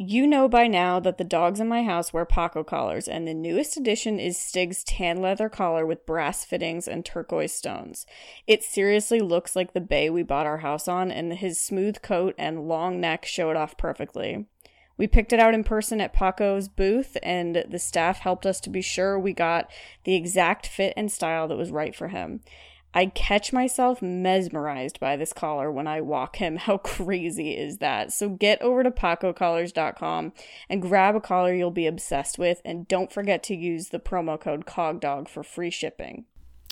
[0.00, 3.34] You know by now that the dogs in my house wear Paco collars, and the
[3.34, 8.06] newest addition is Stig's tan leather collar with brass fittings and turquoise stones.
[8.46, 12.36] It seriously looks like the bay we bought our house on, and his smooth coat
[12.38, 14.46] and long neck show it off perfectly.
[14.96, 18.70] We picked it out in person at Paco's booth, and the staff helped us to
[18.70, 19.68] be sure we got
[20.04, 22.42] the exact fit and style that was right for him.
[22.94, 26.56] I catch myself mesmerized by this collar when I walk him.
[26.68, 28.12] How crazy is that?
[28.12, 30.32] So get over to pacocollars.com
[30.68, 34.40] and grab a collar you'll be obsessed with, and don't forget to use the promo
[34.40, 36.24] code COGDOG for free shipping.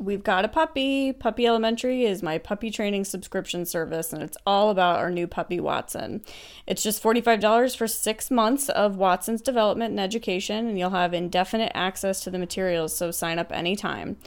[0.00, 1.12] We've got a puppy.
[1.12, 5.58] Puppy Elementary is my puppy training subscription service, and it's all about our new puppy,
[5.58, 6.22] Watson.
[6.68, 11.72] It's just $45 for six months of Watson's development and education, and you'll have indefinite
[11.74, 14.18] access to the materials, so sign up anytime.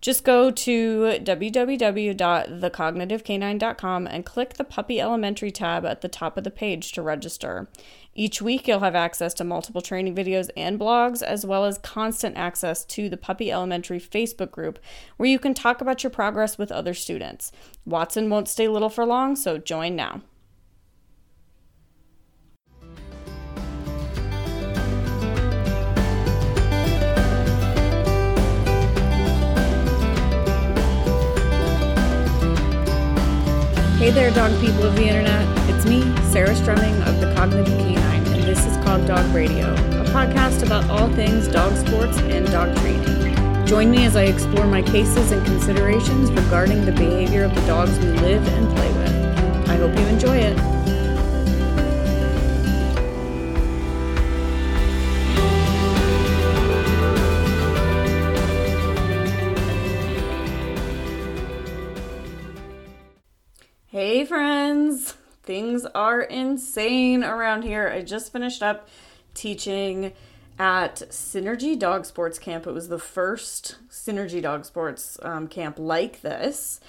[0.00, 6.52] Just go to www.thecognitivecanine.com and click the Puppy Elementary tab at the top of the
[6.52, 7.68] page to register.
[8.18, 12.34] Each week, you'll have access to multiple training videos and blogs, as well as constant
[12.34, 14.78] access to the Puppy Elementary Facebook group,
[15.18, 17.52] where you can talk about your progress with other students.
[17.84, 20.22] Watson won't stay little for long, so join now.
[33.98, 35.46] Hey there, dog people of the internet.
[35.68, 38.15] It's me, Sarah Stremming of The Cognitive Canine,
[38.66, 43.64] this is Cog Dog Radio, a podcast about all things dog sports and dog training.
[43.64, 47.96] Join me as I explore my cases and considerations regarding the behavior of the dogs
[48.00, 49.68] we live and play with.
[49.68, 50.58] I hope you enjoy it.
[63.86, 65.14] Hey, friends!
[65.46, 67.88] Things are insane around here.
[67.88, 68.88] I just finished up
[69.32, 70.12] teaching
[70.58, 72.66] at Synergy Dog Sports Camp.
[72.66, 76.80] It was the first Synergy Dog Sports um, camp like this,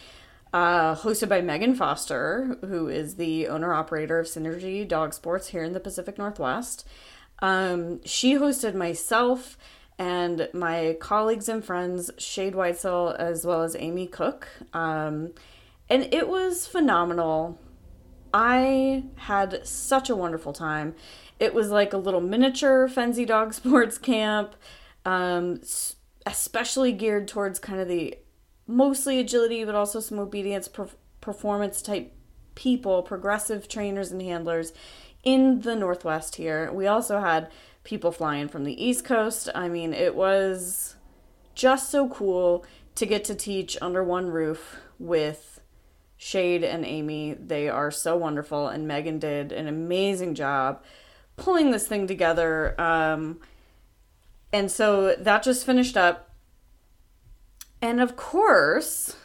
[0.53, 5.63] uh, hosted by Megan Foster, who is the owner operator of Synergy Dog Sports here
[5.63, 6.87] in the Pacific Northwest.
[7.39, 9.55] Um, she hosted myself
[9.99, 14.47] and my colleagues and friends, Shade Whitesel, as well as Amy Cook.
[14.73, 15.33] Um,
[15.91, 17.59] and it was phenomenal.
[18.33, 20.95] I had such a wonderful time.
[21.39, 24.55] It was like a little miniature Fenzi Dog Sports camp,
[25.05, 25.61] um,
[26.25, 28.17] especially geared towards kind of the
[28.67, 30.89] mostly agility, but also some obedience per-
[31.21, 32.13] performance type
[32.55, 34.73] people, progressive trainers and handlers
[35.23, 36.71] in the Northwest here.
[36.71, 37.49] We also had
[37.83, 39.49] people flying from the East Coast.
[39.55, 40.95] I mean, it was
[41.55, 45.56] just so cool to get to teach under one roof with
[46.17, 50.83] Shade and Amy, they are so wonderful, and Megan did an amazing job
[51.35, 52.79] pulling this thing together.
[52.81, 53.39] Um,
[54.51, 56.31] and so that just finished up.
[57.81, 59.15] And of course,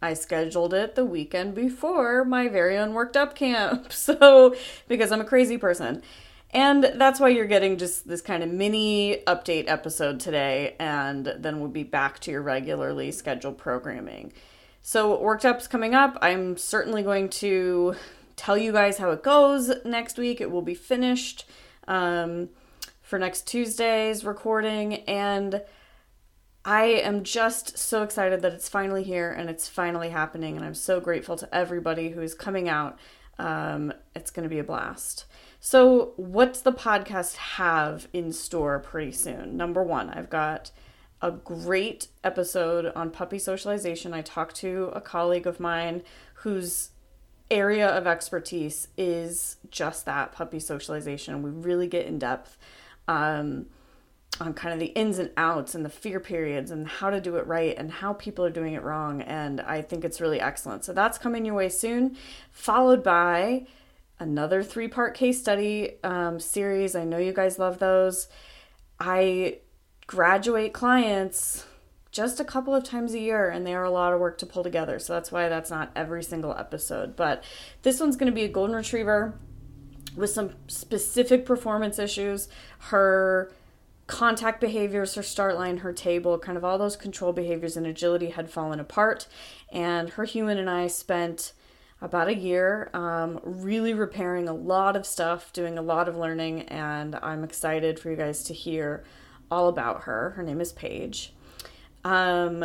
[0.00, 3.92] I scheduled it the weekend before my very own worked up camp.
[4.00, 4.54] So,
[4.88, 6.02] because I'm a crazy person.
[6.52, 11.60] And that's why you're getting just this kind of mini update episode today, and then
[11.60, 14.32] we'll be back to your regularly scheduled programming.
[14.82, 16.16] So, Worked Up's coming up.
[16.22, 17.94] I'm certainly going to
[18.36, 20.40] tell you guys how it goes next week.
[20.40, 21.44] It will be finished
[21.86, 22.48] um,
[23.02, 24.94] for next Tuesday's recording.
[25.04, 25.62] And
[26.64, 30.56] I am just so excited that it's finally here and it's finally happening.
[30.56, 32.98] And I'm so grateful to everybody who is coming out.
[33.38, 35.26] Um, it's going to be a blast.
[35.60, 39.58] So, what's the podcast have in store pretty soon?
[39.58, 40.70] Number one, I've got
[41.22, 44.14] a great episode on puppy socialization.
[44.14, 46.02] I talked to a colleague of mine
[46.34, 46.90] whose
[47.50, 51.42] area of expertise is just that puppy socialization.
[51.42, 52.56] We really get in depth
[53.08, 53.66] um,
[54.40, 57.36] on kind of the ins and outs and the fear periods and how to do
[57.36, 59.20] it right and how people are doing it wrong.
[59.20, 60.84] And I think it's really excellent.
[60.84, 62.16] So that's coming your way soon,
[62.50, 63.66] followed by
[64.18, 66.94] another three part case study um, series.
[66.94, 68.28] I know you guys love those.
[68.98, 69.58] I
[70.10, 71.64] graduate clients
[72.10, 74.44] just a couple of times a year and they are a lot of work to
[74.44, 74.98] pull together.
[74.98, 77.14] So that's why that's not every single episode.
[77.14, 77.44] But
[77.82, 79.38] this one's going to be a golden retriever
[80.16, 82.48] with some specific performance issues.
[82.88, 83.52] Her
[84.08, 88.30] contact behaviors, her start line, her table, kind of all those control behaviors and agility
[88.30, 89.28] had fallen apart.
[89.70, 91.52] And her human and I spent
[92.00, 96.62] about a year um, really repairing a lot of stuff, doing a lot of learning,
[96.62, 99.04] and I'm excited for you guys to hear
[99.50, 100.30] all about her.
[100.30, 101.32] Her name is Paige.
[102.04, 102.64] Um,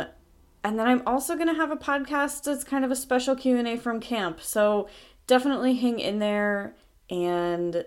[0.64, 3.76] and then I'm also going to have a podcast that's kind of a special Q&A
[3.76, 4.40] from camp.
[4.40, 4.88] So
[5.26, 6.74] definitely hang in there
[7.08, 7.84] and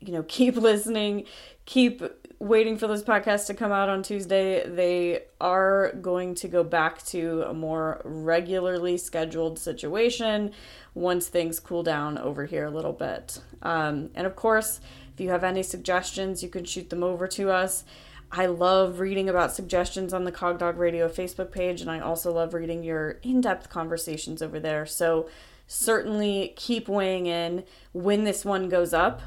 [0.00, 1.24] you know, keep listening,
[1.64, 2.02] keep
[2.38, 4.68] waiting for those podcasts to come out on Tuesday.
[4.68, 10.52] They are going to go back to a more regularly scheduled situation
[10.94, 13.40] once things cool down over here a little bit.
[13.62, 14.80] Um, and of course,
[15.14, 17.84] if you have any suggestions, you can shoot them over to us.
[18.32, 22.54] I love reading about suggestions on the Cogdog Radio Facebook page, and I also love
[22.54, 24.84] reading your in depth conversations over there.
[24.84, 25.28] So
[25.66, 29.22] certainly keep weighing in when this one goes up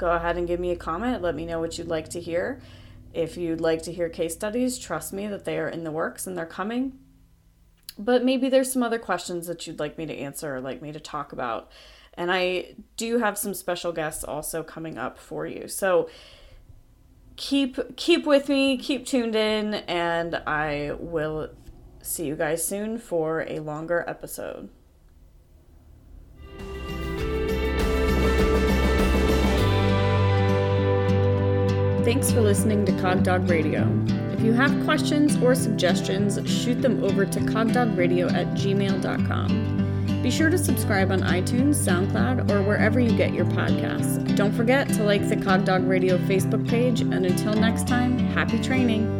[0.00, 1.22] go ahead and give me a comment.
[1.22, 2.60] Let me know what you'd like to hear.
[3.12, 6.26] If you'd like to hear case studies, trust me that they are in the works
[6.26, 6.98] and they're coming.
[7.98, 10.90] But maybe there's some other questions that you'd like me to answer or like me
[10.90, 11.70] to talk about.
[12.14, 15.68] And I do have some special guests also coming up for you.
[15.68, 16.08] So
[17.40, 21.48] keep keep with me, keep tuned in, and I will
[22.02, 24.68] see you guys soon for a longer episode.
[32.04, 33.88] Thanks for listening to Cogdog Radio.
[34.34, 39.79] If you have questions or suggestions, shoot them over to cogdogradio at gmail.com.
[40.22, 44.36] Be sure to subscribe on iTunes, SoundCloud, or wherever you get your podcasts.
[44.36, 49.19] Don't forget to like the Cogdog Radio Facebook page, and until next time, happy training.